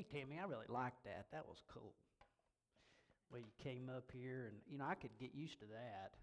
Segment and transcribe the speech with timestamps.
[0.00, 1.26] Hey, Tammy, I really liked that.
[1.30, 1.92] That was cool.
[3.30, 6.16] Well, you came up here, and, you know, I could get used to that.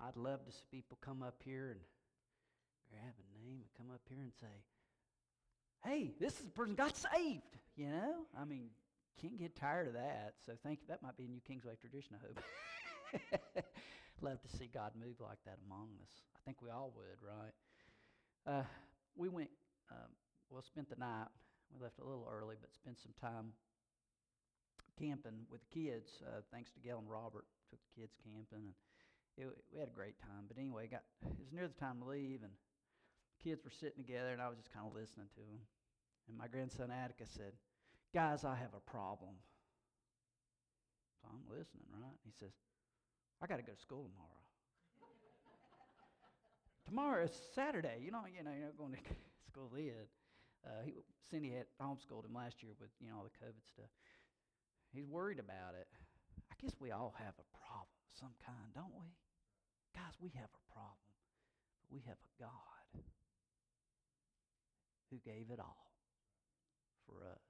[0.00, 1.80] I'd love to see people come up here and
[2.88, 4.64] grab a name and come up here and say,
[5.84, 7.52] hey, this is the person got saved.
[7.76, 8.70] You know, I mean,
[9.20, 10.36] can't get tired of that.
[10.46, 10.86] So thank you.
[10.88, 13.64] That might be a new Kingsway tradition, I hope.
[14.22, 16.12] Love to see God move like that among us.
[16.34, 17.52] I think we all would, right?
[18.46, 18.64] Uh,
[19.16, 19.50] we went,
[19.90, 20.08] um,
[20.48, 21.28] well, spent the night.
[21.72, 23.54] We left a little early, but spent some time
[24.98, 26.20] camping with the kids.
[26.20, 28.76] Uh, thanks to Gail and Robert, took the kids camping, and
[29.38, 30.44] it, we had a great time.
[30.48, 34.02] But anyway, got it was near the time to leave, and the kids were sitting
[34.02, 35.62] together, and I was just kind of listening to them.
[36.28, 37.54] And my grandson Atticus said,
[38.12, 39.38] Guys, I have a problem.
[41.22, 42.18] So I'm listening, right?
[42.24, 42.50] He says,
[43.40, 44.42] I got to go to school tomorrow.
[46.88, 48.02] tomorrow is Saturday.
[48.02, 48.98] You know, you know, you're not going to
[49.46, 50.10] school then.
[50.66, 50.92] Uh, he,
[51.30, 53.88] Cindy had homeschooled him last year with, you know, all the COVID stuff.
[54.92, 55.86] He's worried about it.
[56.50, 59.08] I guess we all have a problem of some kind, don't we?
[59.94, 61.14] Guys, we have a problem,
[61.80, 63.04] but we have a God
[65.10, 65.90] who gave it all
[67.06, 67.42] for us.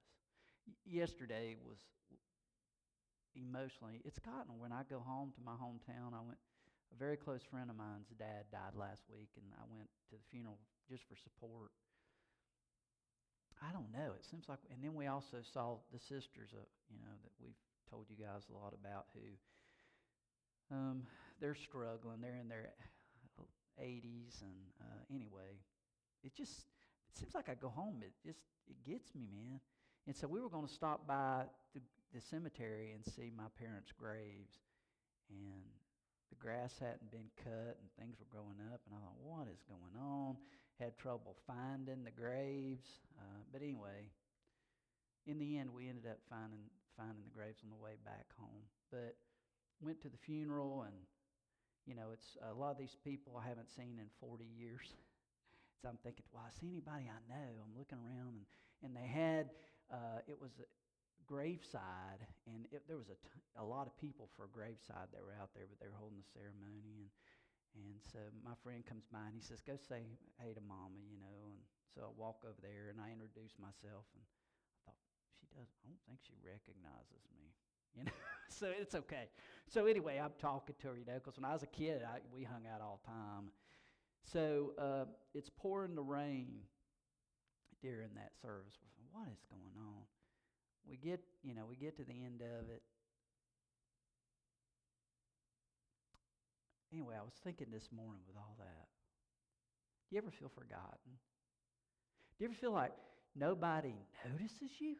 [0.65, 1.77] Y- yesterday was
[3.35, 6.13] emotionally, it's gotten when I go home to my hometown.
[6.13, 6.39] I went,
[6.91, 10.23] a very close friend of mine's dad died last week, and I went to the
[10.29, 10.59] funeral
[10.89, 11.71] just for support.
[13.61, 14.13] I don't know.
[14.17, 17.57] It seems like, and then we also saw the sisters, uh, you know, that we've
[17.89, 21.03] told you guys a lot about who um,
[21.39, 22.21] they're struggling.
[22.21, 22.73] They're in their
[23.79, 25.61] 80s, and uh, anyway,
[26.23, 26.65] it just
[27.11, 28.01] it seems like I go home.
[28.01, 29.59] It just it gets me, man.
[30.07, 31.43] And so we were going to stop by
[31.75, 31.81] the,
[32.13, 34.57] the cemetery and see my parents' graves,
[35.29, 35.61] and
[36.29, 39.61] the grass hadn't been cut and things were growing up, and I thought, what is
[39.67, 40.37] going on?
[40.81, 44.09] Had trouble finding the graves, uh, but anyway,
[45.27, 46.65] in the end, we ended up finding
[46.97, 48.65] finding the graves on the way back home.
[48.89, 49.13] But
[49.79, 50.95] went to the funeral, and
[51.85, 54.89] you know, it's a lot of these people I haven't seen in 40 years.
[55.81, 57.57] So I'm thinking, well, I see anybody I know.
[57.57, 58.45] I'm looking around, and,
[58.85, 59.49] and they had,
[59.89, 60.69] uh, it was a
[61.25, 65.33] graveside, and it, there was a, t- a lot of people for graveside that were
[65.41, 67.01] out there, but they were holding the ceremony.
[67.01, 67.09] And, and
[68.11, 70.03] so my friend comes by, and he says, go say
[70.35, 71.55] hey to Mama, you know.
[71.55, 71.63] And
[71.95, 74.99] so I walk over there, and I introduce myself, and I thought,
[75.39, 77.55] she does, I don't think she recognizes me.
[77.91, 78.11] You know,
[78.47, 79.27] so it's okay.
[79.67, 82.19] So anyway, I'm talking to her, you know, because when I was a kid, I,
[82.33, 83.51] we hung out all the time.
[84.23, 86.47] So uh, it's pouring the rain
[87.81, 88.79] during that service.
[89.11, 90.03] What is going on?
[90.87, 92.81] We get, you know, we get to the end of it.
[96.91, 98.87] Anyway, I was thinking this morning with all that.
[100.09, 101.15] Do you ever feel forgotten?
[102.37, 102.91] Do you ever feel like
[103.35, 103.95] nobody
[104.29, 104.95] notices you?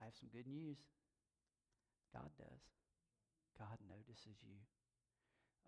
[0.00, 0.78] I have some good news.
[2.14, 2.62] God does.
[3.58, 4.58] God notices you.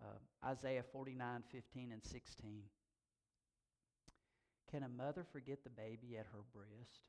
[0.01, 2.63] Uh, Isaiah 49, 15, and 16.
[4.71, 7.03] Can a mother forget the baby at her breast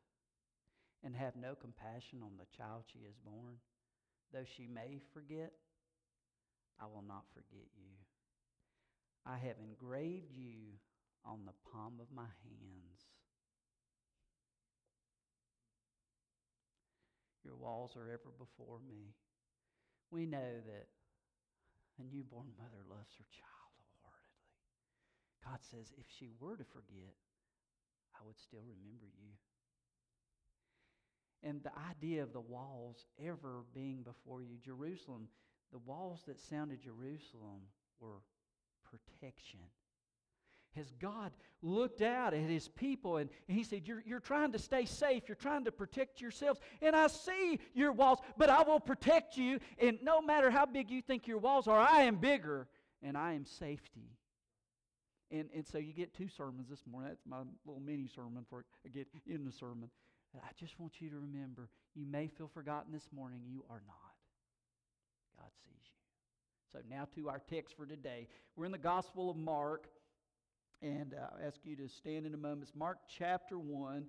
[1.05, 3.57] and have no compassion on the child she has born?
[4.33, 5.53] Though she may forget,
[6.81, 7.95] I will not forget you.
[9.27, 10.79] I have engraved you
[11.25, 13.07] on the palm of my hands.
[17.45, 19.15] Your walls are ever before me.
[20.11, 20.87] We know that
[21.99, 24.59] a newborn mother loves her child wholeheartedly.
[25.45, 27.15] God says, if she were to forget,
[28.15, 29.35] I would still remember you.
[31.43, 35.29] And the idea of the walls ever being before you, Jerusalem,
[35.73, 37.63] the walls that sounded Jerusalem
[38.01, 38.21] were
[38.85, 39.61] protection.
[40.77, 44.87] Has God looked out at his people and, he said, you're, you're trying to stay
[44.87, 49.37] safe, you're trying to protect yourselves, and I see your walls, but I will protect
[49.37, 49.59] you.
[49.79, 52.69] And no matter how big you think your walls are, I am bigger
[53.03, 54.17] and I am safety.
[55.31, 57.11] And, and so you get two sermons this morning.
[57.11, 59.91] That's my little mini sermon for get in the sermon.
[60.35, 63.41] I just want you to remember you may feel forgotten this morning.
[63.47, 64.12] You are not.
[65.39, 66.73] God sees you.
[66.73, 68.29] So now to our text for today.
[68.57, 69.89] We're in the Gospel of Mark.
[70.81, 72.63] And uh, I ask you to stand in a moment.
[72.63, 74.05] It's Mark chapter 1.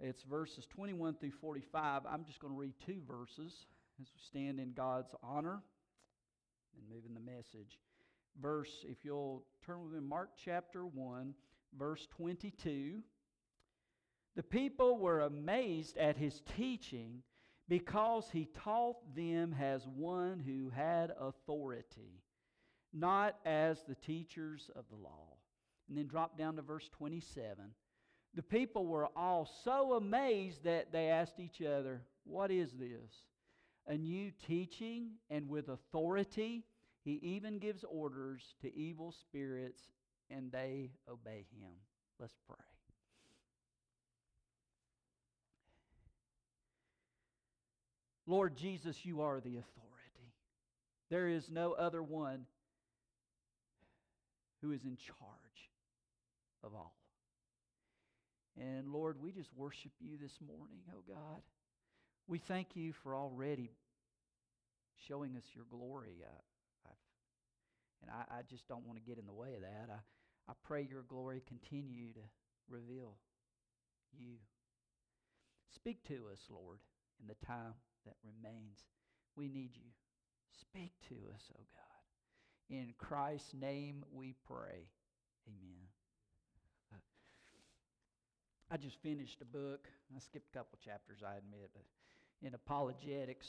[0.00, 2.02] It's verses 21 through 45.
[2.10, 3.66] I'm just going to read two verses
[4.00, 5.62] as we stand in God's honor
[6.76, 7.78] and move in the message.
[8.40, 11.34] Verse, if you'll turn with me, Mark chapter 1,
[11.78, 12.98] verse 22.
[14.36, 17.22] The people were amazed at his teaching
[17.68, 22.22] because he taught them as one who had authority,
[22.92, 25.36] not as the teachers of the law.
[25.88, 27.56] And then drop down to verse 27.
[28.34, 33.12] The people were all so amazed that they asked each other, What is this?
[33.86, 36.64] A new teaching and with authority.
[37.04, 39.80] He even gives orders to evil spirits
[40.28, 41.70] and they obey him.
[42.18, 42.75] Let's pray.
[48.26, 50.32] Lord Jesus, you are the authority.
[51.10, 52.46] There is no other one
[54.60, 55.70] who is in charge
[56.64, 56.96] of all.
[58.58, 61.42] And Lord, we just worship you this morning, oh God.
[62.26, 63.70] We thank you for already
[65.06, 66.24] showing us your glory.
[66.24, 66.90] Uh,
[68.02, 69.88] and I, I, just don't want to get in the way of that.
[69.90, 72.20] I, I pray your glory continue to
[72.68, 73.14] reveal
[74.18, 74.34] you.
[75.74, 76.78] Speak to us, Lord,
[77.20, 77.74] in the time
[78.06, 78.78] that remains.
[79.36, 79.90] We need you.
[80.60, 82.76] Speak to us, oh God.
[82.76, 84.88] In Christ's name we pray.
[85.46, 85.86] Amen.
[88.70, 89.86] I just finished a book.
[90.14, 91.70] I skipped a couple chapters, I admit,
[92.42, 93.46] in apologetics.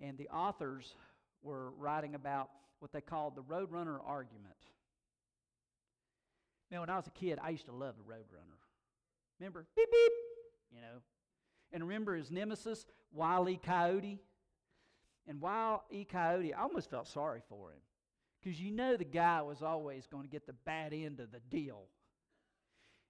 [0.00, 0.94] And the authors
[1.42, 2.48] were writing about
[2.78, 4.56] what they called the Roadrunner argument.
[6.70, 8.56] Now, when I was a kid, I used to love the Roadrunner.
[9.38, 9.66] Remember?
[9.76, 10.12] Beep, beep,
[10.72, 11.00] you know.
[11.72, 13.60] And remember his nemesis, Wile E.
[13.62, 14.18] Coyote?
[15.26, 16.04] And Wile E.
[16.04, 17.78] Coyote, I almost felt sorry for him.
[18.42, 21.40] Because you know the guy was always going to get the bad end of the
[21.50, 21.82] deal.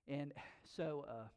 [0.08, 0.32] And
[0.76, 1.28] so, uh,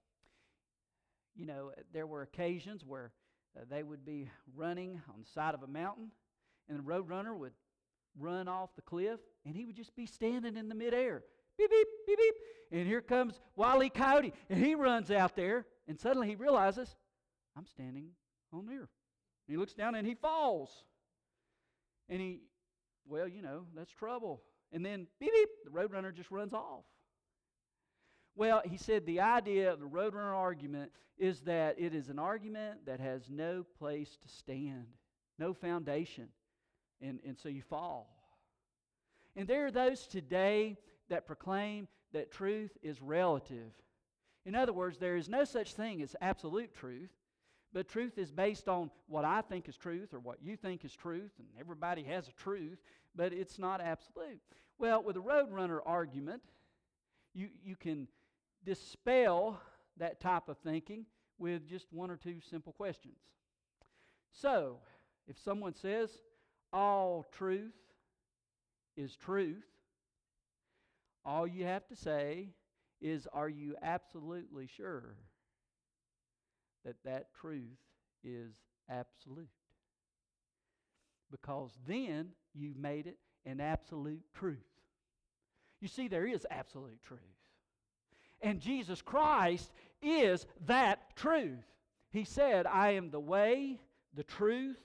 [1.36, 3.12] you know, there were occasions where
[3.56, 6.10] uh, they would be running on the side of a mountain,
[6.68, 7.54] and the roadrunner would
[8.20, 11.24] run off the cliff, and he would just be standing in the midair.
[11.58, 12.36] Beep, beep, beep, beep.
[12.72, 13.90] And here comes Wile E.
[13.90, 16.96] Coyote, and he runs out there, and suddenly he realizes,
[17.58, 18.10] I'm standing
[18.52, 18.78] on there.
[18.78, 18.88] And
[19.48, 20.84] he looks down and he falls.
[22.10, 22.42] And he,
[23.08, 24.42] well, you know, that's trouble.
[24.72, 26.84] And then, beep, beep, the roadrunner just runs off.
[28.36, 32.86] Well, he said the idea of the Roadrunner argument is that it is an argument
[32.86, 34.88] that has no place to stand,
[35.38, 36.30] no foundation,
[37.02, 38.10] and, and so you fall.
[39.36, 40.78] And there are those today
[41.10, 43.72] that proclaim that truth is relative.
[44.46, 47.12] In other words, there is no such thing as absolute truth,
[47.74, 50.94] but truth is based on what I think is truth or what you think is
[50.94, 52.78] truth, and everybody has a truth,
[53.16, 54.40] but it's not absolute.
[54.78, 56.44] Well, with a Roadrunner argument,
[57.34, 58.08] you, you can
[58.64, 59.60] dispel
[59.98, 61.06] that type of thinking
[61.40, 63.18] with just one or two simple questions.
[64.32, 64.78] So,
[65.28, 66.18] if someone says
[66.72, 67.74] all truth
[68.96, 69.64] is truth,
[71.26, 72.50] all you have to say
[73.02, 75.16] is, Are you absolutely sure
[76.86, 77.78] that that truth
[78.24, 78.54] is
[78.90, 79.48] absolute?
[81.32, 84.58] Because then you've made it an absolute truth.
[85.82, 87.20] You see, there is absolute truth.
[88.42, 89.72] And Jesus Christ
[90.02, 91.64] is that truth.
[92.12, 93.80] He said, I am the way,
[94.14, 94.80] the truth,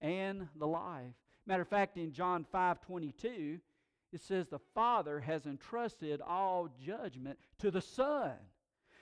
[0.00, 1.14] and the life.
[1.46, 3.58] Matter of fact, in John 5 22,
[4.12, 8.32] it says, The Father has entrusted all judgment to the Son.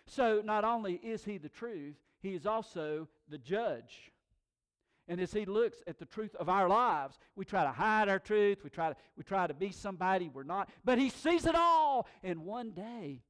[0.07, 4.11] So not only is He the truth, He is also the judge.
[5.07, 8.19] And as He looks at the truth of our lives, we try to hide our
[8.19, 11.55] truth, we try to, we try to be somebody we're not, but He sees it
[11.55, 12.09] all.
[12.25, 13.21] And one day,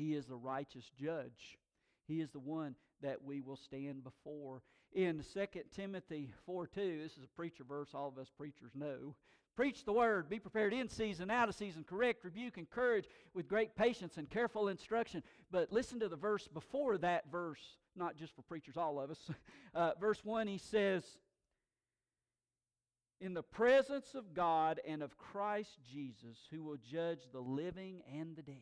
[0.00, 1.58] he is the righteous judge.
[2.06, 4.62] He is the one that we will stand before.
[4.92, 9.14] In 2 Timothy 4 2, this is a preacher verse all of us preachers know.
[9.60, 13.76] Preach the word, be prepared in season, out of season, correct, rebuke, encourage with great
[13.76, 15.22] patience and careful instruction.
[15.50, 17.60] But listen to the verse before that verse,
[17.94, 19.30] not just for preachers, all of us.
[19.74, 21.04] Uh, verse 1, he says,
[23.20, 28.34] In the presence of God and of Christ Jesus, who will judge the living and
[28.34, 28.56] the dead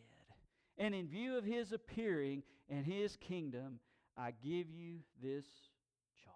[0.78, 3.78] and in view of his appearing and his kingdom,
[4.16, 5.46] I give you this
[6.24, 6.34] charge.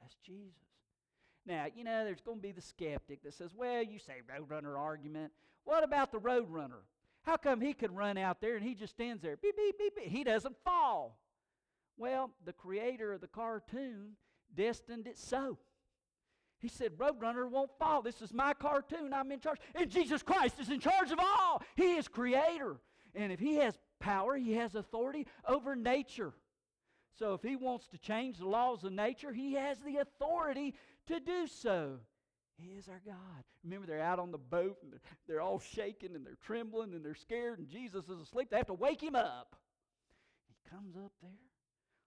[0.00, 0.65] That's Jesus.
[1.46, 4.76] Now, you know, there's going to be the skeptic that says, well, you say roadrunner
[4.76, 5.32] argument.
[5.64, 6.82] What about the roadrunner?
[7.22, 9.36] How come he could run out there and he just stands there?
[9.36, 10.08] Beep, beep, beep, beep.
[10.08, 11.18] He doesn't fall.
[11.96, 14.12] Well, the creator of the cartoon
[14.54, 15.58] destined it so.
[16.58, 18.02] He said, Roadrunner won't fall.
[18.02, 19.12] This is my cartoon.
[19.12, 19.58] I'm in charge.
[19.74, 21.62] And Jesus Christ is in charge of all.
[21.76, 22.76] He is creator.
[23.14, 26.32] And if he has power, he has authority over nature.
[27.18, 30.74] So if he wants to change the laws of nature, he has the authority
[31.08, 31.98] to do so.
[32.56, 33.44] He is our God.
[33.64, 37.04] Remember, they're out on the boat and they're, they're all shaking and they're trembling and
[37.04, 38.48] they're scared, and Jesus is asleep.
[38.50, 39.56] They have to wake him up.
[40.48, 41.30] He comes up there.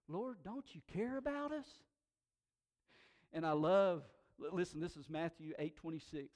[0.08, 1.66] Lord, don't you care about us?
[3.32, 4.02] And I love
[4.52, 6.28] Listen, this is Matthew 8 26.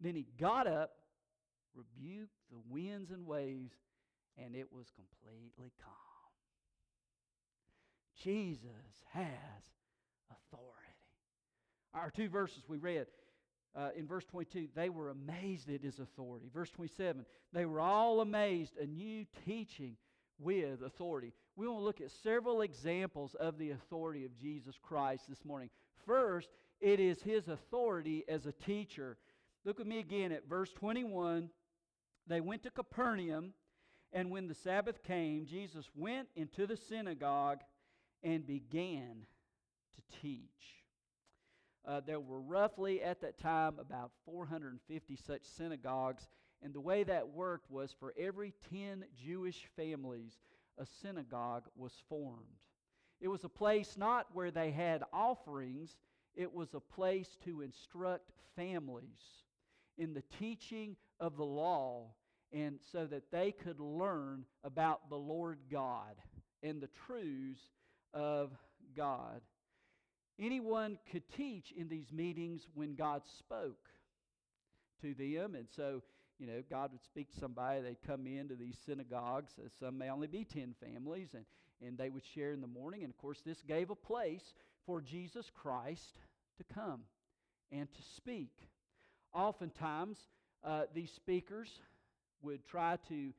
[0.00, 0.92] Then he got up,
[1.74, 3.74] rebuked the winds and waves,
[4.38, 5.94] and it was completely calm.
[8.22, 8.70] Jesus
[9.12, 9.24] has
[10.30, 10.85] authority.
[11.96, 13.06] Our two verses we read
[13.74, 16.50] uh, in verse 22, they were amazed at his authority.
[16.52, 19.96] Verse 27, they were all amazed, a new teaching
[20.38, 21.32] with authority.
[21.56, 25.70] We want to look at several examples of the authority of Jesus Christ this morning.
[26.06, 26.50] First,
[26.80, 29.16] it is his authority as a teacher.
[29.64, 31.48] Look with me again at verse 21.
[32.26, 33.52] They went to Capernaum,
[34.12, 37.60] and when the Sabbath came, Jesus went into the synagogue
[38.22, 39.26] and began
[39.94, 40.75] to teach.
[41.86, 46.28] Uh, there were roughly at that time about 450 such synagogues,
[46.62, 50.40] and the way that worked was for every 10 Jewish families,
[50.78, 52.64] a synagogue was formed.
[53.20, 55.96] It was a place not where they had offerings,
[56.34, 59.44] it was a place to instruct families
[59.96, 62.08] in the teaching of the law
[62.52, 66.16] and so that they could learn about the Lord God
[66.62, 67.60] and the truths
[68.12, 68.50] of
[68.96, 69.40] God.
[70.38, 73.88] Anyone could teach in these meetings when God spoke
[75.00, 75.54] to them.
[75.54, 76.02] And so,
[76.38, 77.80] you know, God would speak to somebody.
[77.80, 79.52] They'd come into these synagogues.
[79.58, 81.44] Uh, some may only be 10 families, and,
[81.80, 83.02] and they would share in the morning.
[83.02, 86.18] And of course, this gave a place for Jesus Christ
[86.58, 87.00] to come
[87.72, 88.52] and to speak.
[89.32, 90.18] Oftentimes,
[90.62, 91.68] uh, these speakers
[92.42, 93.32] would try to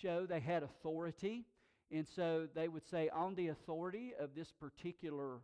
[0.00, 1.44] show they had authority.
[1.90, 5.38] And so they would say, on the authority of this particular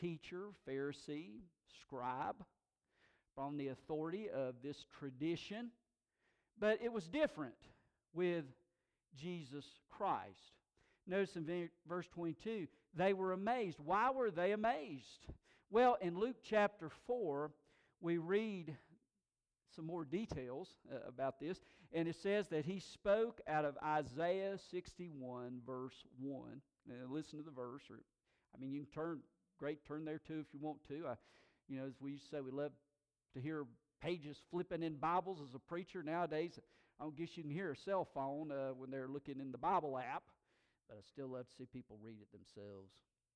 [0.00, 1.40] teacher, Pharisee,
[1.80, 2.36] scribe,
[3.34, 5.70] from the authority of this tradition.
[6.58, 7.54] But it was different
[8.12, 8.44] with
[9.16, 10.52] Jesus Christ.
[11.06, 13.78] Notice in verse 22, they were amazed.
[13.82, 15.26] Why were they amazed?
[15.70, 17.50] Well, in Luke chapter 4,
[18.00, 18.76] we read
[19.74, 21.60] some more details uh, about this,
[21.92, 26.60] and it says that he spoke out of Isaiah 61, verse 1.
[26.86, 28.00] Now, listen to the verse, or
[28.54, 29.20] I mean, you can turn
[29.58, 29.84] great.
[29.86, 31.06] Turn there too if you want to.
[31.08, 31.14] I,
[31.68, 32.72] you know, as we used to say, we love
[33.34, 33.64] to hear
[34.00, 36.02] pages flipping in Bibles as a preacher.
[36.02, 36.58] Nowadays,
[37.00, 39.58] I don't guess you can hear a cell phone uh, when they're looking in the
[39.58, 40.22] Bible app,
[40.88, 42.90] but I still love to see people read it themselves.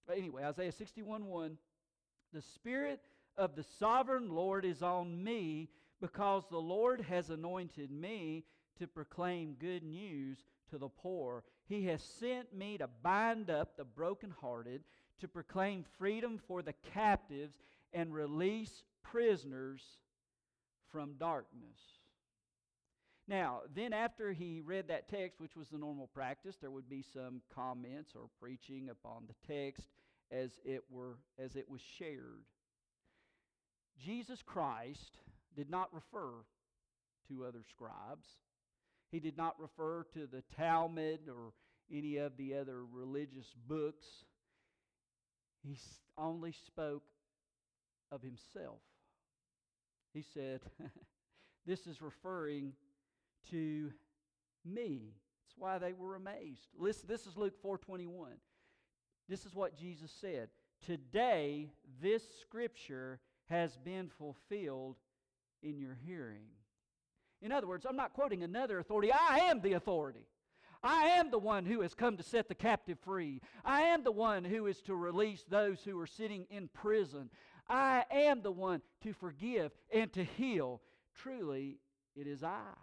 [0.06, 1.58] But anyway, Isaiah 61 1
[2.32, 3.00] The Spirit
[3.36, 8.44] of the sovereign Lord is on me because the Lord has anointed me
[8.78, 10.38] to proclaim good news
[10.70, 11.44] to the poor.
[11.68, 14.82] He has sent me to bind up the brokenhearted
[15.22, 17.54] to proclaim freedom for the captives
[17.92, 19.80] and release prisoners
[20.90, 21.78] from darkness.
[23.28, 27.04] Now, then after he read that text, which was the normal practice, there would be
[27.14, 29.86] some comments or preaching upon the text
[30.32, 32.42] as it were as it was shared.
[34.04, 35.18] Jesus Christ
[35.54, 36.32] did not refer
[37.28, 38.26] to other scribes.
[39.12, 41.52] He did not refer to the Talmud or
[41.92, 44.24] any of the other religious books
[45.62, 45.76] he
[46.18, 47.04] only spoke
[48.10, 48.80] of himself.
[50.12, 50.60] He said,
[51.66, 52.72] This is referring
[53.50, 53.92] to
[54.64, 55.14] me.
[55.44, 56.66] That's why they were amazed.
[56.76, 58.08] Listen, this is Luke 4:21.
[59.28, 60.48] This is what Jesus said.
[60.84, 64.96] Today this scripture has been fulfilled
[65.62, 66.48] in your hearing.
[67.40, 69.12] In other words, I'm not quoting another authority.
[69.12, 70.26] I am the authority.
[70.82, 73.40] I am the one who has come to set the captive free.
[73.64, 77.30] I am the one who is to release those who are sitting in prison.
[77.68, 80.80] I am the one to forgive and to heal.
[81.14, 81.78] Truly,
[82.16, 82.74] it is I.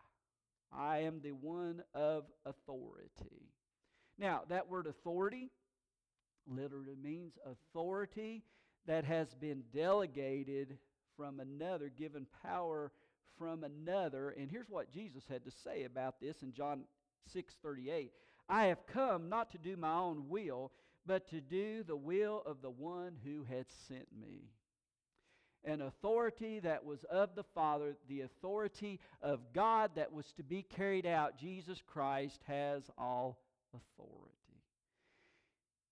[0.71, 3.49] I am the one of authority.
[4.17, 5.51] Now, that word authority
[6.47, 8.43] literally means authority
[8.85, 10.77] that has been delegated
[11.17, 12.91] from another, given power
[13.37, 14.29] from another.
[14.29, 16.83] And here's what Jesus had to say about this in John
[17.27, 18.11] 6:38.
[18.47, 20.71] I have come not to do my own will,
[21.05, 24.49] but to do the will of the one who had sent me.
[25.63, 30.63] An authority that was of the Father, the authority of God that was to be
[30.63, 31.37] carried out.
[31.37, 33.39] Jesus Christ has all
[33.73, 34.35] authority.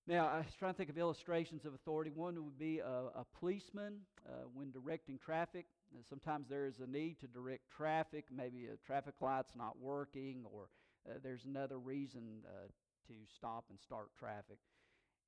[0.08, 2.12] Now, I was trying to think of illustrations of authority.
[2.16, 5.66] One would be a, a policeman uh, when directing traffic.
[6.10, 8.24] sometimes there is a need to direct traffic.
[8.34, 10.70] Maybe a traffic light's not working, or
[11.10, 12.68] uh, there's another reason uh,
[13.08, 14.58] to stop and start traffic.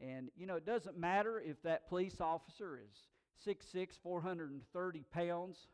[0.01, 2.98] And, you know, it doesn't matter if that police officer is
[3.48, 5.67] 6'6, 430 pounds,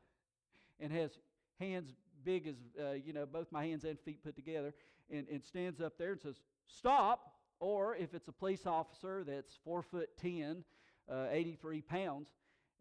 [0.80, 1.12] and has
[1.60, 1.94] hands
[2.24, 4.74] big as, uh, you know, both my hands and feet put together,
[5.12, 7.32] and, and stands up there and says, Stop.
[7.62, 10.64] Or if it's a police officer that's 4 foot 10,
[11.10, 12.28] uh, 83 pounds,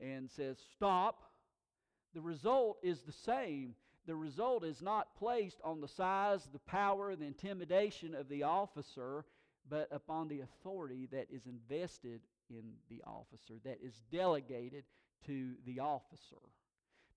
[0.01, 1.23] and says, Stop,
[2.15, 3.75] the result is the same.
[4.07, 9.25] The result is not placed on the size, the power, the intimidation of the officer,
[9.69, 12.21] but upon the authority that is invested
[12.51, 14.85] in the officer, that is delegated
[15.27, 16.43] to the officer.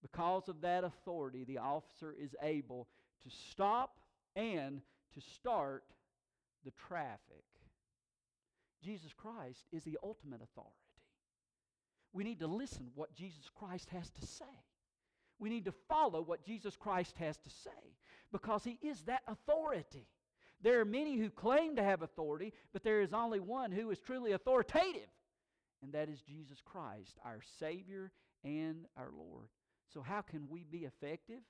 [0.01, 2.87] Because of that authority, the officer is able
[3.23, 3.97] to stop
[4.35, 4.81] and
[5.13, 5.83] to start
[6.63, 7.43] the traffic.
[8.83, 10.73] Jesus Christ is the ultimate authority.
[12.13, 14.45] We need to listen what Jesus Christ has to say.
[15.39, 17.95] We need to follow what Jesus Christ has to say
[18.31, 20.07] because he is that authority.
[20.61, 23.99] There are many who claim to have authority, but there is only one who is
[23.99, 25.09] truly authoritative,
[25.83, 28.11] and that is Jesus Christ, our Savior
[28.43, 29.49] and our Lord.
[29.93, 31.41] So, how can we be effective?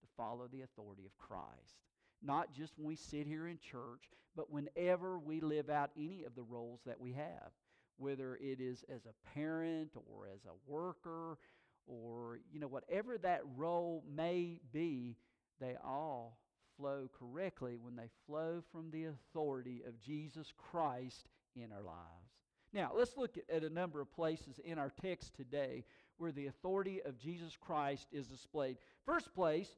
[0.00, 1.76] To follow the authority of Christ.
[2.22, 6.34] Not just when we sit here in church, but whenever we live out any of
[6.34, 7.52] the roles that we have,
[7.96, 11.38] whether it is as a parent or as a worker
[11.86, 15.16] or, you know, whatever that role may be,
[15.60, 16.38] they all
[16.76, 22.34] flow correctly when they flow from the authority of Jesus Christ in our lives.
[22.72, 25.84] Now, let's look at, a number of places in our text today
[26.16, 28.78] where the authority of Jesus Christ is displayed.
[29.06, 29.68] First place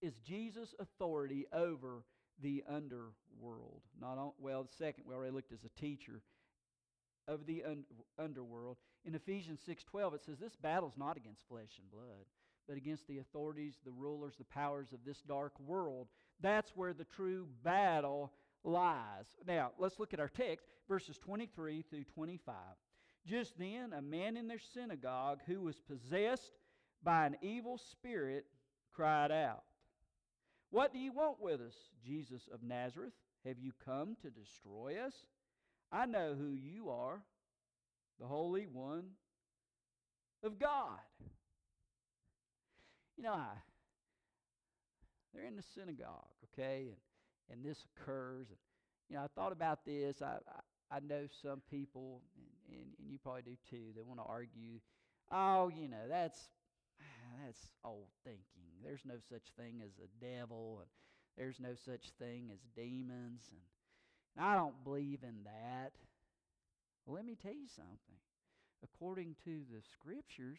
[0.00, 2.04] is Jesus' authority over
[2.42, 3.82] the underworld.
[4.00, 6.22] Not on, well, the second we already looked as a teacher
[7.28, 7.84] of the un,
[8.18, 8.76] underworld.
[9.04, 12.26] In Ephesians 6:12 it says this battle's not against flesh and blood,
[12.68, 16.08] but against the authorities, the rulers, the powers of this dark world.
[16.40, 18.32] That's where the true battle
[18.64, 19.26] lies.
[19.46, 22.54] Now, let's look at our text, verses 23 through 25.
[23.24, 26.52] Just then, a man in their synagogue who was possessed
[27.02, 28.46] by an evil spirit
[28.92, 29.64] cried out,
[30.70, 33.12] What do you want with us, Jesus of Nazareth?
[33.44, 35.14] Have you come to destroy us?
[35.92, 37.20] I know who you are,
[38.20, 39.04] the Holy One
[40.42, 40.98] of God.
[43.16, 43.48] You know, I,
[45.32, 46.96] they're in the synagogue, okay, and,
[47.50, 48.48] and this occurs.
[48.48, 48.58] And,
[49.08, 50.20] you know, I thought about this.
[50.20, 50.36] I,
[50.90, 54.26] I, I know some people, and, and, and you probably do too, they want to
[54.26, 54.80] argue,
[55.32, 56.38] oh, you know, that's,
[57.44, 58.44] that's old thinking.
[58.84, 60.88] There's no such thing as a devil, and
[61.38, 63.42] there's no such thing as demons.
[63.50, 63.60] And,
[64.38, 65.92] I don't believe in that.
[67.04, 68.20] Well, let me tell you something.
[68.82, 70.58] According to the scriptures,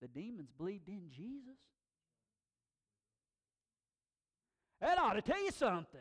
[0.00, 1.58] the demons believed in Jesus.
[4.80, 6.00] That ought to tell you something.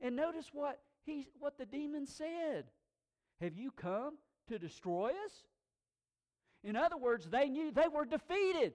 [0.00, 2.64] And notice what he what the demon said.
[3.40, 4.14] Have you come
[4.48, 5.44] to destroy us?
[6.64, 8.74] In other words, they knew they were defeated.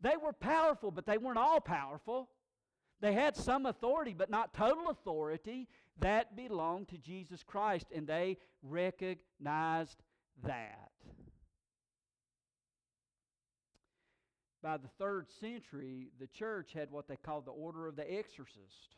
[0.00, 2.28] They were powerful, but they weren't all powerful.
[3.00, 5.68] They had some authority, but not total authority.
[6.00, 10.02] That belonged to Jesus Christ, and they recognized
[10.44, 10.90] that.
[14.62, 18.96] By the third century, the church had what they called the Order of the Exorcist,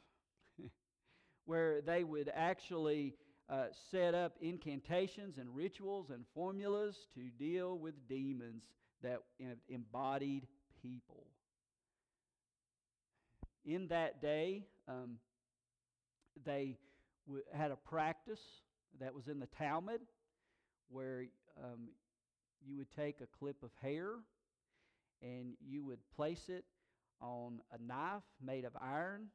[1.44, 3.14] where they would actually
[3.50, 8.62] uh, set up incantations and rituals and formulas to deal with demons
[9.02, 9.20] that
[9.68, 10.46] embodied
[10.82, 11.26] people.
[13.64, 15.18] In that day, um,
[16.44, 16.78] they
[17.26, 18.40] w- had a practice
[19.00, 20.00] that was in the Talmud
[20.88, 21.26] where
[21.62, 21.88] um,
[22.64, 24.14] you would take a clip of hair
[25.22, 26.64] and you would place it
[27.20, 29.28] on a knife made of iron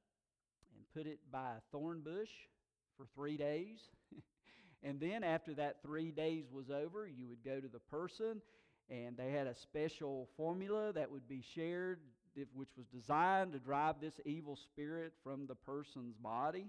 [0.73, 2.29] and put it by a thorn bush
[2.97, 3.77] for three days.
[4.83, 8.41] and then, after that three days was over, you would go to the person,
[8.89, 11.99] and they had a special formula that would be shared,
[12.53, 16.67] which was designed to drive this evil spirit from the person's body.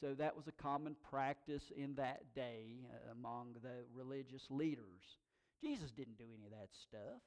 [0.00, 5.02] So, that was a common practice in that day uh, among the religious leaders.
[5.62, 7.22] Jesus didn't do any of that stuff.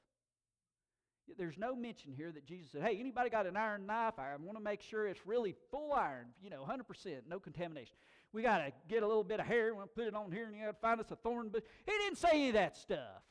[1.37, 4.13] There's no mention here that Jesus said, hey, anybody got an iron knife?
[4.17, 7.95] I want to make sure it's really full iron, you know, 100%, no contamination.
[8.31, 10.55] We got to get a little bit of hair, we'll put it on here, and
[10.55, 11.49] you got to find us a thorn.
[11.51, 13.23] But he didn't say any of that stuff.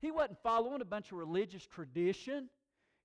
[0.00, 2.48] He wasn't following a bunch of religious tradition.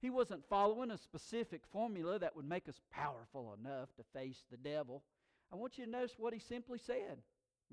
[0.05, 4.57] He wasn't following a specific formula that would make us powerful enough to face the
[4.57, 5.01] devil.
[5.51, 7.17] I want you to notice what he simply said.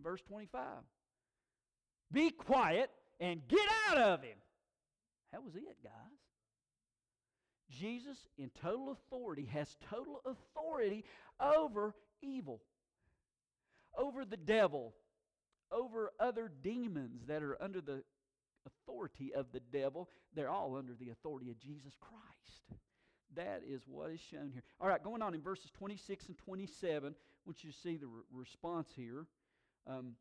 [0.02, 0.62] Verse 25
[2.10, 2.88] Be quiet
[3.20, 4.38] and get out of him.
[5.30, 5.92] That was it, guys.
[7.68, 11.04] Jesus, in total authority, has total authority
[11.38, 12.62] over evil,
[13.94, 14.94] over the devil,
[15.70, 18.02] over other demons that are under the
[18.66, 20.08] authority of the devil.
[20.34, 22.80] They're all under the authority of Jesus Christ.
[23.34, 24.62] That is what is shown here.
[24.80, 27.14] All right, going on in verses 26 and 27, I
[27.46, 29.26] want you to see the re- response here.
[29.86, 30.12] Um,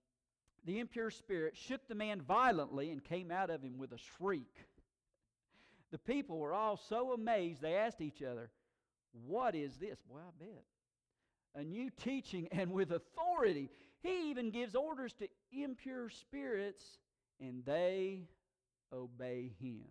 [0.65, 4.65] the impure spirit shook the man violently and came out of him with a shriek.
[5.91, 8.49] The people were all so amazed, they asked each other,
[9.25, 9.99] What is this?
[10.09, 10.63] Boy, I bet.
[11.55, 13.69] A new teaching and with authority.
[14.01, 16.83] He even gives orders to impure spirits,
[17.41, 18.21] and they
[18.93, 19.83] obey him.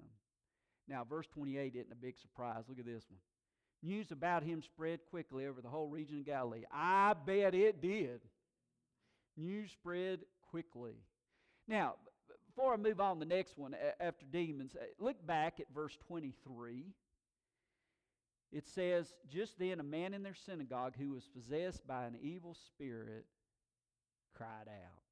[0.89, 2.65] Now, verse 28 isn't a big surprise.
[2.69, 3.19] Look at this one.
[3.83, 6.65] News about him spread quickly over the whole region of Galilee.
[6.73, 8.21] I bet it did.
[9.37, 10.97] News spread quickly.
[11.67, 11.95] Now,
[12.47, 15.97] before I move on to the next one after demons, uh, look back at verse
[16.09, 16.85] 23.
[18.53, 22.57] It says, Just then a man in their synagogue who was possessed by an evil
[22.67, 23.25] spirit
[24.35, 25.10] cried out.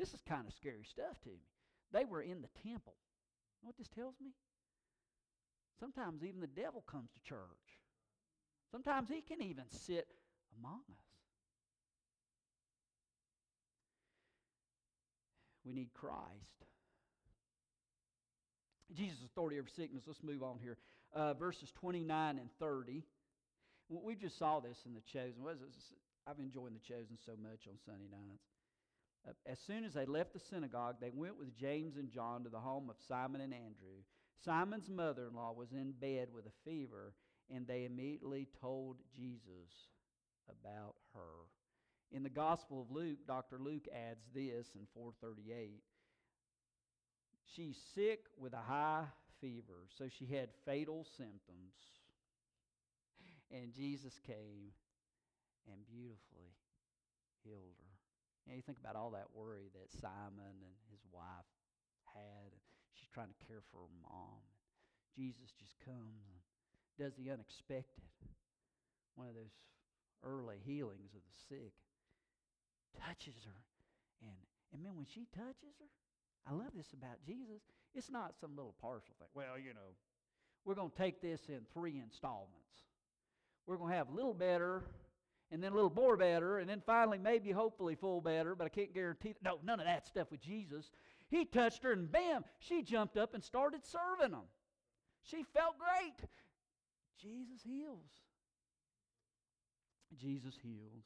[0.00, 1.44] This is kind of scary stuff to me.
[1.92, 2.94] They were in the temple.
[3.60, 4.30] You know what this tells me?
[5.78, 7.36] Sometimes even the devil comes to church.
[8.72, 10.08] Sometimes he can even sit
[10.58, 11.04] among us.
[15.66, 16.64] We need Christ.
[18.94, 20.04] Jesus' authority over sickness.
[20.06, 20.78] Let's move on here.
[21.14, 23.04] Uh, verses 29 and 30.
[23.90, 25.44] We just saw this in The Chosen.
[26.26, 28.59] I've enjoying The Chosen so much on Sunday nights.
[29.46, 32.58] As soon as they left the synagogue, they went with James and John to the
[32.58, 34.02] home of Simon and Andrew.
[34.44, 37.12] Simon's mother in law was in bed with a fever,
[37.54, 39.88] and they immediately told Jesus
[40.48, 41.46] about her.
[42.12, 43.58] In the Gospel of Luke, Dr.
[43.60, 45.82] Luke adds this in 438.
[47.54, 49.04] She's sick with a high
[49.40, 51.74] fever, so she had fatal symptoms.
[53.50, 54.72] And Jesus came
[55.66, 56.54] and beautifully
[57.44, 57.89] healed her.
[58.44, 61.48] You, know, you think about all that worry that Simon and his wife
[62.14, 62.50] had.
[62.94, 64.42] She's trying to care for her mom.
[65.14, 66.40] Jesus just comes and
[66.98, 68.04] does the unexpected.
[69.14, 69.56] One of those
[70.24, 71.72] early healings of the sick.
[72.98, 73.60] Touches her.
[74.22, 74.40] And,
[74.72, 75.90] and man, when she touches her,
[76.48, 77.62] I love this about Jesus.
[77.94, 79.28] It's not some little partial thing.
[79.34, 79.94] Well, you know,
[80.64, 82.84] we're going to take this in three installments.
[83.66, 84.82] We're going to have a little better,
[85.50, 88.68] and then a little more better, and then finally, maybe, hopefully, full better, but I
[88.68, 89.34] can't guarantee.
[89.44, 90.90] No, none of that stuff with Jesus.
[91.28, 94.46] He touched her, and bam, she jumped up and started serving them.
[95.22, 96.28] She felt great.
[97.20, 98.10] Jesus heals.
[100.18, 101.04] Jesus heals.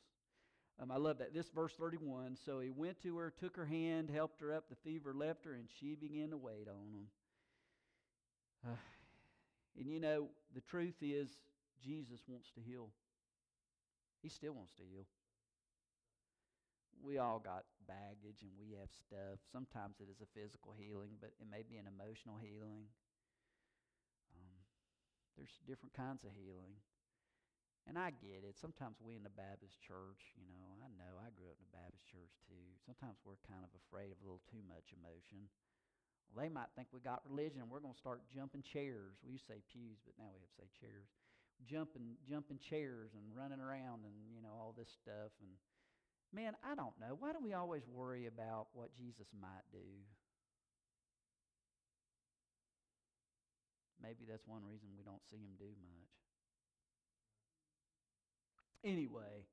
[0.81, 1.35] Um, I love that.
[1.35, 2.37] This verse 31.
[2.45, 4.69] So he went to her, took her hand, helped her up.
[4.69, 7.07] The fever left her, and she began to wait on him.
[8.67, 8.77] Uh,
[9.79, 11.29] and you know, the truth is,
[11.83, 12.89] Jesus wants to heal.
[14.25, 15.05] He still wants to heal
[17.05, 19.37] we all got baggage and we have stuff.
[19.53, 22.89] Sometimes it is a physical healing, but it may be an emotional healing.
[24.33, 24.57] Um,
[25.37, 26.81] there's different kinds of healing.
[27.85, 28.57] And I get it.
[28.57, 31.77] Sometimes we in the Baptist church, you know, I know I grew up in the
[31.77, 32.65] Baptist church too.
[32.81, 35.53] Sometimes we're kind of afraid of a little too much emotion.
[36.33, 39.21] Well, they might think we got religion and we're going to start jumping chairs.
[39.21, 41.13] We used to say pews, but now we have to say chairs.
[41.63, 45.33] Jumping, jumping chairs and running around and, you know, all this stuff.
[45.41, 45.55] And
[46.35, 47.15] Man, I don't know.
[47.21, 49.87] Why do we always worry about what Jesus might do?
[54.03, 56.11] Maybe that's one reason we don't see him do much.
[58.83, 59.47] Anyway,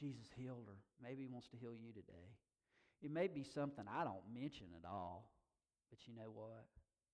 [0.00, 0.80] Jesus healed her.
[1.02, 2.32] Maybe he wants to heal you today.
[3.02, 5.28] It may be something I don't mention at all,
[5.90, 6.64] but you know what?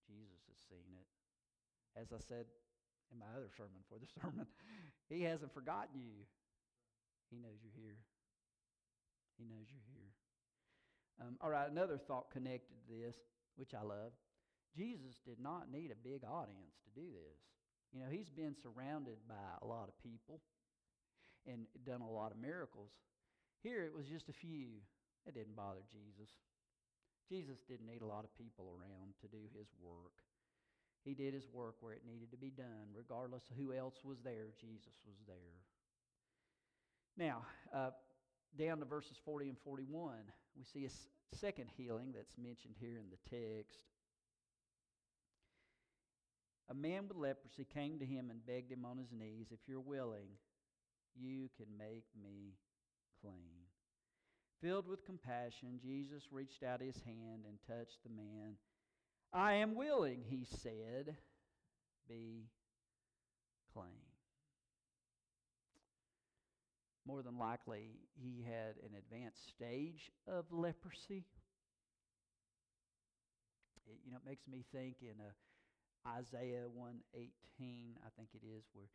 [0.06, 2.00] Jesus has seen it.
[2.00, 2.46] As I said
[3.12, 4.46] in my other sermon for the sermon,
[5.08, 6.24] he hasn't forgotten you.
[7.30, 7.98] He knows you're here.
[9.38, 10.12] He knows you're here.
[11.20, 13.16] Um, all right, another thought connected to this,
[13.56, 14.12] which I love.
[14.76, 17.38] Jesus did not need a big audience to do this.
[17.92, 20.40] You know, he's been surrounded by a lot of people
[21.46, 22.90] and done a lot of miracles.
[23.62, 24.80] Here it was just a few.
[25.26, 26.30] It didn't bother Jesus.
[27.28, 30.14] Jesus didn't need a lot of people around to do his work.
[31.04, 32.92] He did his work where it needed to be done.
[32.94, 35.60] Regardless of who else was there, Jesus was there.
[37.16, 37.42] Now,
[37.74, 37.90] uh,
[38.58, 40.14] down to verses 40 and 41,
[40.56, 43.78] we see a second healing that's mentioned here in the text.
[46.70, 49.80] A man with leprosy came to him and begged him on his knees, If you're
[49.80, 50.28] willing,
[51.18, 52.54] you can make me
[53.20, 53.66] clean.
[54.62, 58.56] Filled with compassion, Jesus reached out his hand and touched the man.
[59.32, 61.16] I am willing, he said,
[62.08, 62.48] be
[63.72, 64.10] clean
[67.10, 71.26] more than likely he had an advanced stage of leprosy.
[73.90, 75.34] It, you know, it makes me think in uh,
[76.06, 78.86] Isaiah 118, I think it is, where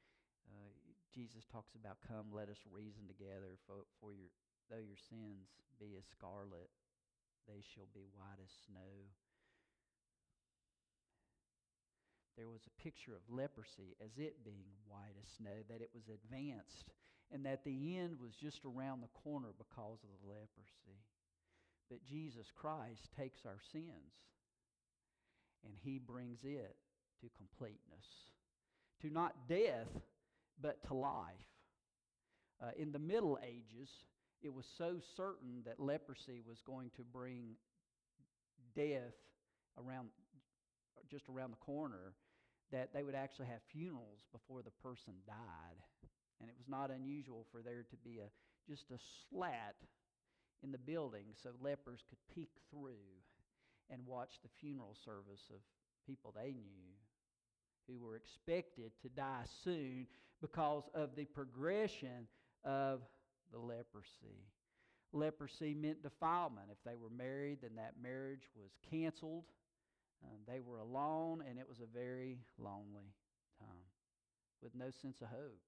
[0.48, 0.72] uh,
[1.12, 4.32] Jesus talks about, Come, let us reason together, for, for your,
[4.72, 6.72] though your sins be as scarlet,
[7.52, 9.12] they shall be white as snow.
[12.38, 16.04] There was a picture of leprosy as it being white as snow, that it was
[16.10, 16.92] advanced,
[17.32, 21.00] and that the end was just around the corner because of the leprosy.
[21.90, 24.14] But Jesus Christ takes our sins
[25.64, 26.76] and he brings it
[27.22, 28.08] to completeness,
[29.02, 29.90] to not death,
[30.62, 31.50] but to life.
[32.62, 33.90] Uh, in the Middle Ages,
[34.42, 37.56] it was so certain that leprosy was going to bring
[38.76, 39.16] death
[39.78, 40.10] around
[41.10, 42.14] just around the corner
[42.72, 45.80] that they would actually have funerals before the person died.
[46.42, 48.30] And it was not unusual for there to be a
[48.68, 49.76] just a slat
[50.64, 53.22] in the building so lepers could peek through
[53.92, 55.60] and watch the funeral service of
[56.08, 56.96] people they knew
[57.88, 60.08] who were expected to die soon
[60.42, 62.28] because of the progression
[62.64, 63.02] of
[63.52, 64.50] the leprosy.
[65.14, 66.68] Leprosy meant defilement.
[66.72, 69.46] If they were married, then that marriage was canceled.
[70.24, 73.14] Um, they were alone, and it was a very lonely
[73.60, 73.90] time
[74.62, 75.62] with no sense of hope.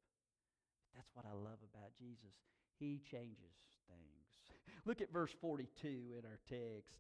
[0.96, 2.34] That's what I love about Jesus.
[2.80, 3.54] He changes
[3.88, 4.60] things.
[4.86, 6.98] Look at verse 42 in our text.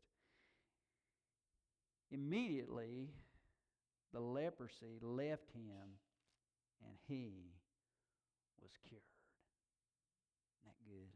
[2.11, 3.09] Immediately,
[4.13, 5.97] the leprosy left him,
[6.85, 7.51] and he
[8.61, 9.01] was cured.
[10.53, 11.11] Isn't that good?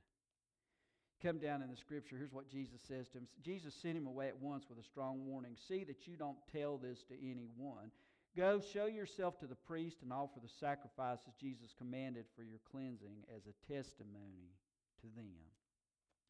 [1.21, 2.15] Come down in the scripture.
[2.17, 5.25] Here's what Jesus says to him Jesus sent him away at once with a strong
[5.25, 7.91] warning See that you don't tell this to anyone.
[8.35, 13.25] Go, show yourself to the priest, and offer the sacrifices Jesus commanded for your cleansing
[13.35, 14.55] as a testimony
[15.01, 15.35] to them.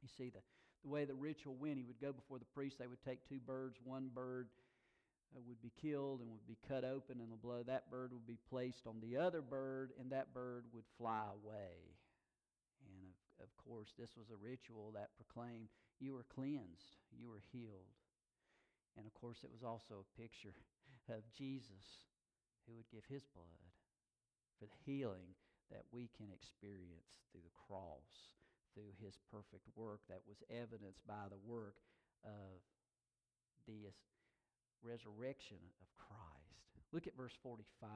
[0.01, 0.39] You see, the,
[0.83, 2.79] the way the ritual went, he would go before the priest.
[2.79, 3.77] They would take two birds.
[3.83, 4.47] One bird
[5.35, 8.25] uh, would be killed and would be cut open, and the blood that bird would
[8.25, 12.00] be placed on the other bird, and that bird would fly away.
[13.67, 15.69] Course, this was a ritual that proclaimed
[15.99, 17.95] you were cleansed, you were healed.
[18.97, 20.57] And of course, it was also a picture
[21.09, 22.09] of Jesus
[22.67, 23.71] who would give his blood
[24.59, 25.37] for the healing
[25.71, 28.35] that we can experience through the cross
[28.73, 31.75] through his perfect work that was evidenced by the work
[32.23, 32.59] of
[33.67, 33.91] the
[34.83, 36.71] resurrection of Christ.
[36.91, 37.89] Look at verse 45.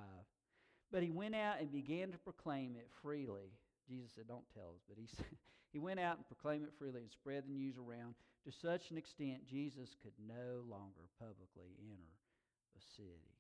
[0.92, 3.52] But he went out and began to proclaim it freely.
[3.88, 5.26] Jesus said, Don't tell us, but he, said,
[5.72, 8.98] he went out and proclaimed it freely and spread the news around to such an
[8.98, 12.14] extent Jesus could no longer publicly enter
[12.76, 13.34] the city.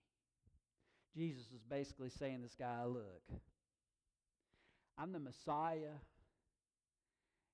[1.15, 3.23] Jesus is basically saying this guy, Look,
[4.97, 5.99] I'm the Messiah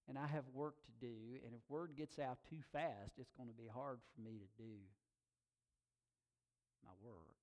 [0.07, 3.49] and I have work to do, and if word gets out too fast, it's going
[3.49, 4.75] to be hard for me to do
[6.83, 7.39] my work.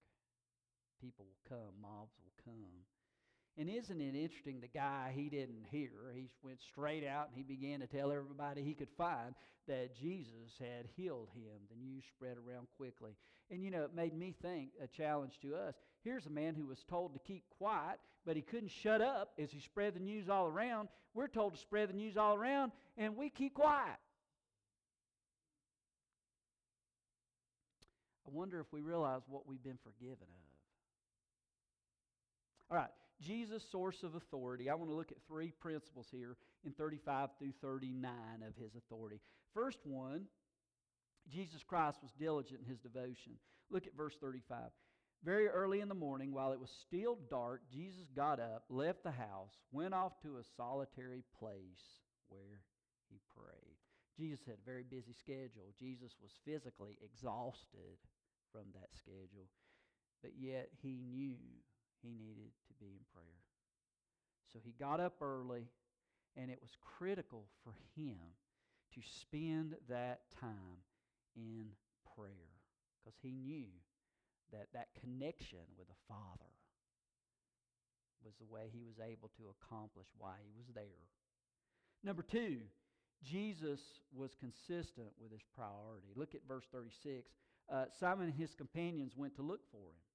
[1.01, 2.85] People will come, mobs will come.
[3.59, 4.61] And isn't it interesting?
[4.61, 8.63] The guy he didn't hear, he went straight out and he began to tell everybody
[8.63, 9.35] he could find
[9.67, 11.59] that Jesus had healed him.
[11.69, 13.17] The news spread around quickly.
[13.51, 15.75] And you know, it made me think a challenge to us.
[16.05, 19.51] Here's a man who was told to keep quiet, but he couldn't shut up as
[19.51, 20.89] he spread the news all around.
[21.13, 23.99] We're told to spread the news all around, and we keep quiet.
[28.25, 30.49] I wonder if we realize what we've been forgiven of.
[32.71, 34.71] All right, Jesus' source of authority.
[34.71, 38.11] I want to look at three principles here in 35 through 39
[38.47, 39.21] of his authority.
[39.55, 40.27] First one,
[41.29, 43.35] Jesus Christ was diligent in his devotion.
[43.71, 44.59] Look at verse 35.
[45.25, 49.11] Very early in the morning, while it was still dark, Jesus got up, left the
[49.11, 52.63] house, went off to a solitary place where
[53.11, 53.77] he prayed.
[54.17, 55.75] Jesus had a very busy schedule.
[55.79, 57.99] Jesus was physically exhausted
[58.53, 59.51] from that schedule,
[60.23, 61.37] but yet he knew
[62.03, 63.43] he needed to be in prayer.
[64.53, 65.69] So he got up early,
[66.37, 68.17] and it was critical for him
[68.95, 70.83] to spend that time
[71.37, 71.67] in
[72.17, 72.57] prayer
[72.99, 73.67] because he knew
[74.53, 76.53] that that connection with the Father
[78.25, 81.07] was the way he was able to accomplish why he was there.
[82.03, 82.59] Number two,
[83.25, 83.81] Jesus
[84.15, 86.09] was consistent with his priority.
[86.15, 87.31] Look at verse 36.
[87.71, 90.08] Uh, Simon and his companions went to look for him.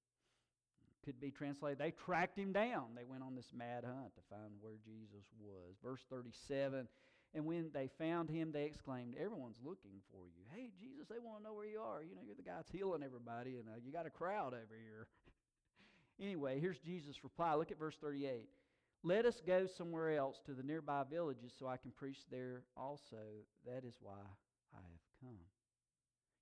[1.04, 2.96] Could be translated, they tracked him down.
[2.96, 5.76] They went on this mad hunt to find where Jesus was.
[5.82, 6.88] Verse 37
[7.34, 10.44] And when they found him, they exclaimed, Everyone's looking for you.
[10.54, 12.02] Hey, Jesus, they want to know where you are.
[12.02, 14.76] You know, you're the guy that's healing everybody, and uh, you got a crowd over
[14.80, 15.06] here.
[16.20, 17.54] anyway, here's Jesus' reply.
[17.54, 18.48] Look at verse 38.
[19.02, 23.44] Let us go somewhere else to the nearby villages so I can preach there also.
[23.66, 24.24] That is why
[24.72, 25.36] I have come.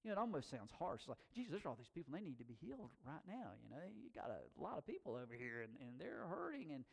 [0.02, 1.00] You know, it almost sounds harsh.
[1.02, 3.54] It's like, Jesus, there's all these people, they need to be healed right now.
[3.62, 6.72] You know, you got a lot of people over here and, and they're hurting.
[6.74, 6.84] And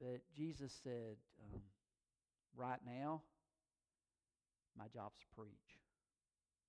[0.00, 1.16] But Jesus said,
[1.52, 1.60] um,
[2.56, 3.22] right now,
[4.78, 5.50] my job's to preach.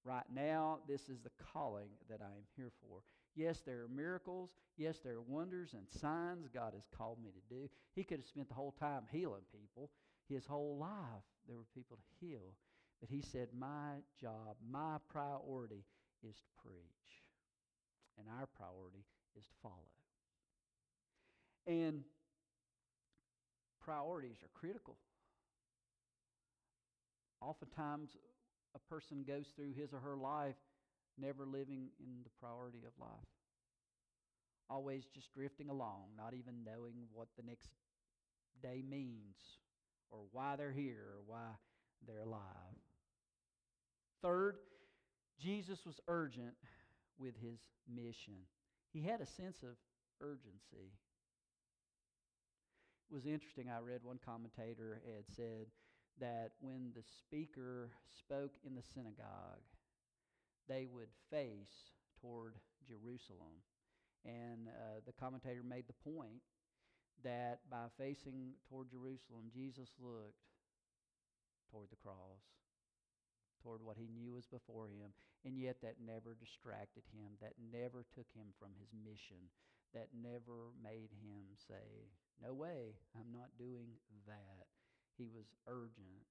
[0.04, 3.02] Right now, this is the calling that I am here for.
[3.36, 4.50] Yes, there are miracles.
[4.76, 7.70] Yes, there are wonders and signs God has called me to do.
[7.96, 9.90] He could have spent the whole time healing people.
[10.28, 12.56] His whole life, there were people to heal.
[13.02, 15.84] But he said, My job, my priority
[16.24, 16.76] is to preach.
[18.18, 19.04] And our priority
[19.36, 19.76] is to follow.
[21.66, 22.04] And
[23.84, 24.98] priorities are critical.
[27.42, 28.16] Oftentimes,
[28.76, 30.56] a person goes through his or her life
[31.18, 33.10] never living in the priority of life.
[34.70, 37.70] Always just drifting along, not even knowing what the next
[38.62, 39.38] day means
[40.10, 41.48] or why they're here or why
[42.08, 42.81] they're alive.
[44.22, 44.58] Third,
[45.40, 46.54] Jesus was urgent
[47.18, 47.60] with his
[47.94, 48.36] mission.
[48.94, 49.76] He had a sense of
[50.20, 50.94] urgency.
[53.10, 53.70] It was interesting.
[53.70, 55.68] I read one commentator had said
[56.20, 59.66] that when the speaker spoke in the synagogue,
[60.70, 62.54] they would face toward
[62.88, 63.66] Jerusalem.
[64.24, 66.42] And uh, the commentator made the point
[67.24, 70.46] that by facing toward Jerusalem, Jesus looked
[71.72, 72.61] toward the cross,
[73.62, 75.14] toward what he knew was before him,
[75.46, 79.50] and yet that never distracted him, that never took him from his mission,
[79.94, 82.10] that never made him say,
[82.42, 83.98] No way, I'm not doing
[84.28, 84.66] that.
[85.18, 86.26] He was urgent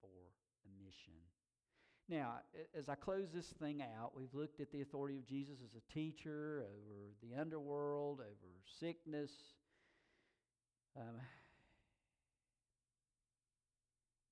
[0.00, 0.32] for
[0.64, 1.20] the mission.
[2.08, 2.38] Now,
[2.78, 5.92] as I close this thing out, we've looked at the authority of Jesus as a
[5.92, 9.32] teacher over the underworld, over sickness.
[10.96, 11.20] Um,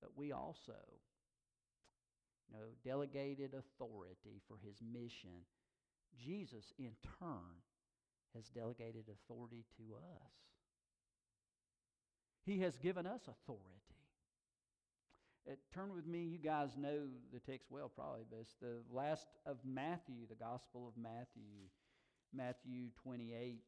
[0.01, 0.73] but we also,
[2.51, 5.45] know, delegated authority for his mission.
[6.17, 7.63] Jesus, in turn,
[8.33, 10.31] has delegated authority to us.
[12.45, 13.61] He has given us authority.
[15.49, 19.27] Uh, turn with me, you guys know the text well probably, but it's the last
[19.45, 21.69] of Matthew, the Gospel of Matthew,
[22.33, 23.61] Matthew 28.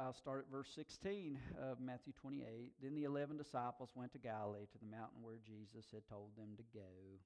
[0.00, 2.72] I'll start at verse 16 of Matthew 28.
[2.80, 6.56] Then the eleven disciples went to Galilee to the mountain where Jesus had told them
[6.56, 7.20] to go.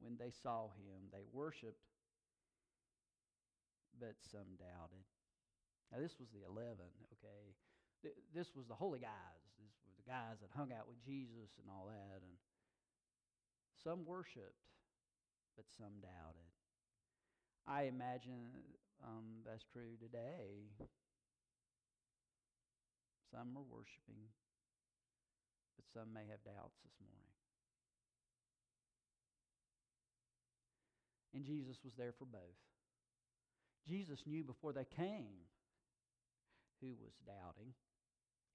[0.00, 1.84] When they saw him, they worshiped
[4.00, 5.04] but some doubted.
[5.92, 6.80] Now, this was the 11,
[7.20, 7.52] okay?
[8.32, 9.44] This was the holy guys.
[9.60, 12.24] These were the guys that hung out with Jesus and all that.
[12.24, 12.40] And
[13.84, 14.64] some worshiped,
[15.60, 16.48] but some doubted.
[17.68, 18.48] I imagine
[19.04, 20.72] um, that's true today.
[23.44, 24.24] Some are worshiping,
[25.76, 27.28] but some may have doubts this morning.
[31.34, 32.56] And Jesus was there for both.
[33.86, 35.44] Jesus knew before they came
[36.80, 37.74] who was doubting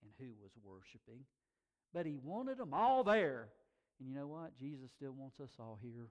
[0.02, 1.22] and who was worshiping.
[1.94, 3.50] But he wanted them all there.
[4.00, 4.58] And you know what?
[4.58, 6.10] Jesus still wants us all here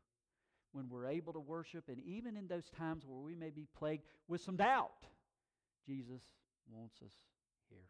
[0.70, 4.04] when we're able to worship, and even in those times where we may be plagued
[4.28, 5.06] with some doubt,
[5.84, 6.22] Jesus
[6.70, 7.12] wants us
[7.70, 7.88] here.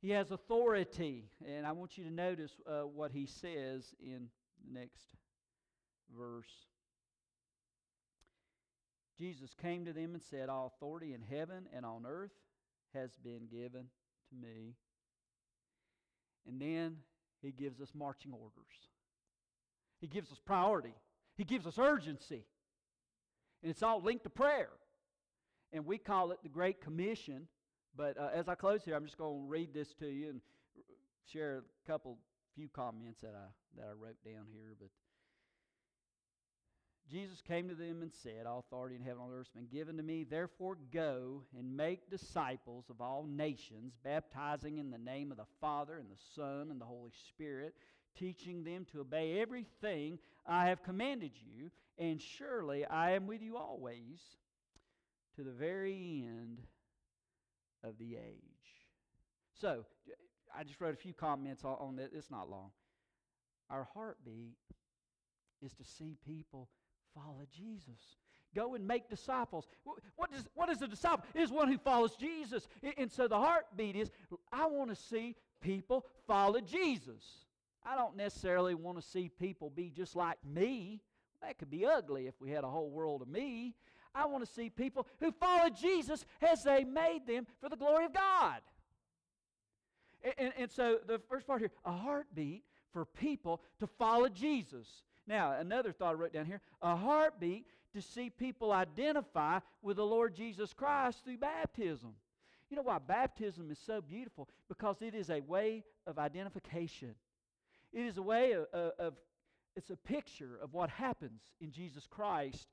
[0.00, 4.28] He has authority, and I want you to notice uh, what he says in
[4.64, 5.06] the next
[6.16, 6.66] verse.
[9.18, 12.30] Jesus came to them and said, All authority in heaven and on earth
[12.94, 13.86] has been given
[14.30, 14.76] to me.
[16.46, 16.98] And then
[17.42, 18.88] he gives us marching orders.
[20.00, 20.94] He gives us priority.
[21.36, 22.44] He gives us urgency.
[23.62, 24.70] And it's all linked to prayer.
[25.72, 27.48] And we call it the Great Commission.
[27.98, 30.40] But uh, as I close here, I'm just going to read this to you and
[31.32, 32.16] share a couple,
[32.54, 34.76] few comments that I, that I wrote down here.
[34.78, 34.90] But
[37.10, 39.96] Jesus came to them and said, All authority in heaven and earth has been given
[39.96, 40.22] to me.
[40.22, 45.98] Therefore, go and make disciples of all nations, baptizing in the name of the Father
[45.98, 47.74] and the Son and the Holy Spirit,
[48.16, 51.72] teaching them to obey everything I have commanded you.
[51.98, 54.20] And surely I am with you always
[55.34, 56.60] to the very end
[57.84, 58.42] of the age.
[59.60, 59.84] So,
[60.56, 62.10] I just wrote a few comments on that.
[62.14, 62.70] It's not long.
[63.70, 64.56] Our heartbeat
[65.62, 66.68] is to see people
[67.14, 68.16] follow Jesus.
[68.54, 69.66] Go and make disciples.
[70.16, 71.24] What is, what is a disciple?
[71.34, 72.66] It is one who follows Jesus.
[72.96, 74.10] And so the heartbeat is
[74.50, 77.22] I want to see people follow Jesus.
[77.84, 81.02] I don't necessarily want to see people be just like me.
[81.42, 83.74] That could be ugly if we had a whole world of me.
[84.14, 88.04] I want to see people who follow Jesus as they made them for the glory
[88.04, 88.60] of God.
[90.22, 94.86] And, and, and so the first part here a heartbeat for people to follow Jesus.
[95.26, 100.06] Now, another thought I wrote down here a heartbeat to see people identify with the
[100.06, 102.14] Lord Jesus Christ through baptism.
[102.70, 104.48] You know why baptism is so beautiful?
[104.68, 107.14] Because it is a way of identification.
[107.92, 109.14] It is a way of, of, of
[109.76, 112.66] it's a picture of what happens in Jesus Christ.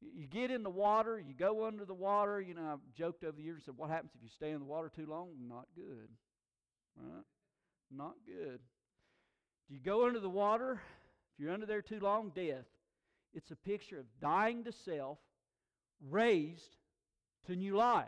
[0.00, 2.40] You get in the water, you go under the water.
[2.40, 4.58] You know, I've joked over the years and said, What happens if you stay in
[4.58, 5.28] the water too long?
[5.48, 6.08] Not good.
[6.96, 7.24] Right?
[7.90, 8.60] Not good.
[9.68, 10.80] Do you go under the water?
[11.32, 12.66] If you're under there too long, death.
[13.32, 15.18] It's a picture of dying to self,
[16.08, 16.76] raised
[17.46, 18.06] to new life.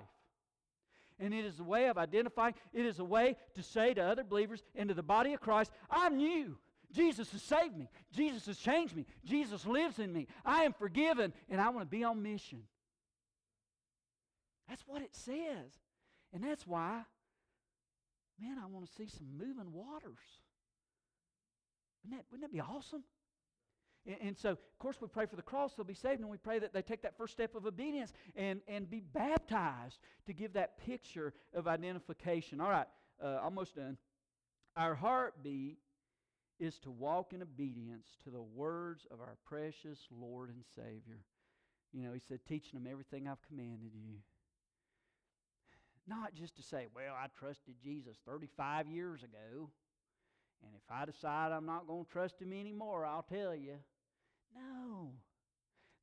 [1.18, 4.22] And it is a way of identifying, it is a way to say to other
[4.22, 6.58] believers and to the body of Christ, I'm new.
[6.92, 7.88] Jesus has saved me.
[8.12, 9.06] Jesus has changed me.
[9.24, 10.26] Jesus lives in me.
[10.44, 12.62] I am forgiven, and I want to be on mission.
[14.68, 15.72] That's what it says.
[16.32, 17.02] And that's why,
[18.40, 20.18] man, I want to see some moving waters.
[22.04, 23.04] Wouldn't that, wouldn't that be awesome?
[24.06, 26.36] And, and, so, of course, we pray for the cross, they'll be saved, and we
[26.36, 30.52] pray that they take that first step of obedience and, and be baptized to give
[30.52, 32.60] that picture of identification.
[32.60, 32.86] All right,
[33.22, 33.96] uh, almost done.
[34.76, 35.78] Our heartbeat
[36.58, 41.20] is to walk in obedience to the words of our precious Lord and Savior.
[41.92, 44.16] You know, he said, teaching them everything I've commanded you.
[46.06, 49.70] Not just to say, well, I trusted Jesus 35 years ago,
[50.62, 53.74] and if I decide I'm not going to trust him anymore, I'll tell you.
[54.54, 55.10] No.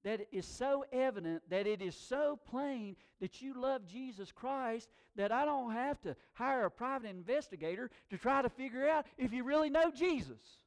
[0.04, 5.32] That is so evident, that it is so plain that you love Jesus Christ that
[5.32, 9.46] I don't have to hire a private investigator to try to figure out if you
[9.46, 10.60] really know Jesus.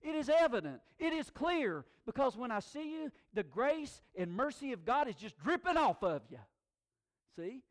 [0.00, 0.80] It is evident.
[0.98, 5.16] It is clear because when I see you, the grace and mercy of God is
[5.16, 6.38] just dripping off of you.
[7.36, 7.62] See?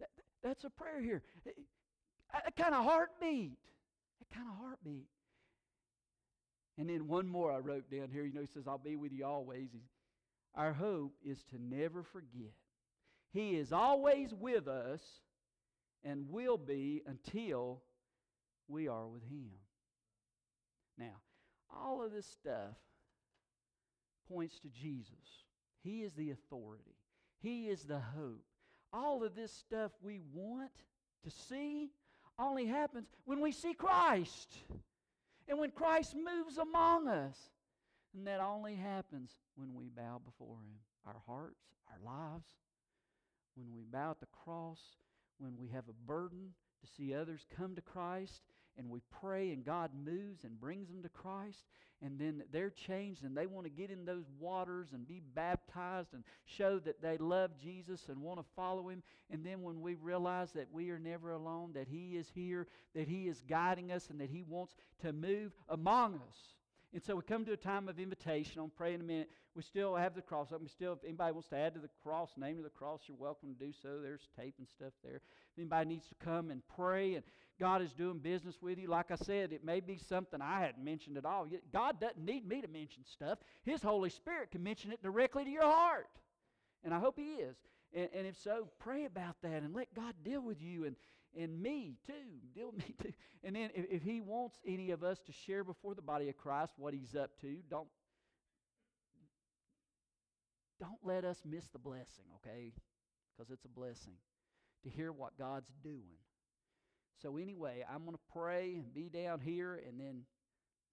[0.00, 0.08] That,
[0.42, 1.22] that's a prayer here.
[1.44, 3.58] That kind of heartbeat.
[4.18, 5.06] That kind of heartbeat.
[6.76, 8.24] And then one more I wrote down here.
[8.24, 9.68] You know, he says, I'll be with you always.
[10.54, 12.52] Our hope is to never forget.
[13.32, 15.00] He is always with us
[16.04, 17.82] and will be until
[18.68, 19.50] we are with Him.
[20.96, 21.16] Now,
[21.74, 22.76] all of this stuff
[24.28, 25.44] points to Jesus.
[25.82, 26.96] He is the authority,
[27.40, 28.44] He is the hope.
[28.92, 30.70] All of this stuff we want
[31.24, 31.90] to see
[32.38, 34.54] only happens when we see Christ
[35.48, 37.36] and when Christ moves among us.
[38.16, 40.78] And that only happens when we bow before Him.
[41.06, 42.48] Our hearts, our lives,
[43.56, 44.80] when we bow at the cross,
[45.38, 48.42] when we have a burden to see others come to Christ,
[48.76, 51.64] and we pray and God moves and brings them to Christ,
[52.02, 56.12] and then they're changed and they want to get in those waters and be baptized
[56.12, 59.02] and show that they love Jesus and want to follow Him.
[59.30, 63.08] And then when we realize that we are never alone, that He is here, that
[63.08, 66.36] He is guiding us, and that He wants to move among us.
[66.92, 68.60] And so we come to a time of invitation.
[68.60, 69.30] I'll pray in a minute.
[69.54, 70.60] We still have the cross up.
[70.60, 73.16] We still, if anybody wants to add to the cross, name of the cross, you're
[73.16, 74.00] welcome to do so.
[74.02, 75.16] There's tape and stuff there.
[75.16, 77.24] If anybody needs to come and pray and
[77.60, 80.84] God is doing business with you, like I said, it may be something I hadn't
[80.84, 81.46] mentioned at all.
[81.72, 83.38] God doesn't need me to mention stuff.
[83.64, 86.08] His Holy Spirit can mention it directly to your heart.
[86.82, 87.56] And I hope He is.
[87.94, 90.96] And, and if so, pray about that and let God deal with you and,
[91.38, 92.12] and me too.
[92.56, 93.12] Deal with me too.
[93.44, 96.36] And then if, if He wants any of us to share before the body of
[96.36, 97.88] Christ what He's up to, don't
[100.84, 102.72] don't let us miss the blessing, okay?
[103.36, 104.14] Because it's a blessing
[104.84, 106.18] to hear what God's doing.
[107.22, 110.22] So, anyway, I'm going to pray and be down here and then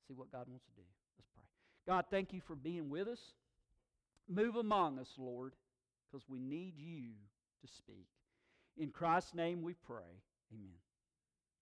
[0.08, 0.88] see what God wants to do.
[1.18, 1.44] Let's pray.
[1.88, 3.20] God, thank you for being with us.
[4.30, 5.54] Move among us, Lord,
[6.10, 7.12] because we need you
[7.62, 8.08] to speak.
[8.78, 10.22] In Christ's name we pray.
[10.54, 10.78] Amen.